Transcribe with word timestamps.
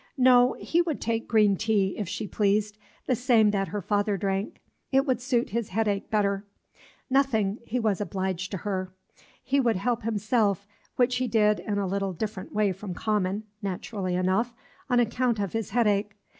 No, 0.17 0.53
he 0.59 0.81
would 0.81 0.99
take 0.99 1.27
green 1.27 1.55
tea, 1.55 1.93
if 1.95 2.09
she 2.09 2.25
pleased, 2.27 2.79
the 3.05 3.15
same 3.15 3.51
that 3.51 3.67
her 3.67 3.83
father 3.83 4.17
drank. 4.17 4.59
It 4.91 5.05
would 5.05 5.21
suit 5.21 5.51
his 5.51 5.69
headache 5.69 6.09
better. 6.09 6.43
Nothing, 7.07 7.59
he 7.67 7.79
was 7.79 7.99
much 7.99 8.07
obliged 8.07 8.49
to 8.49 8.57
her. 8.65 8.91
He 9.43 9.59
would 9.59 9.75
help 9.75 10.01
himself, 10.01 10.65
which 10.95 11.17
he 11.17 11.27
did 11.27 11.59
in 11.59 11.77
a 11.77 11.85
little 11.85 12.13
different 12.13 12.51
way 12.51 12.71
from 12.71 12.95
common, 12.95 13.43
naturally 13.61 14.15
enough, 14.15 14.55
on 14.89 14.99
account 14.99 15.37
of 15.39 15.53
his 15.53 15.69
headache. 15.69 16.13